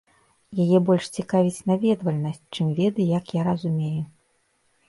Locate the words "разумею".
3.53-4.03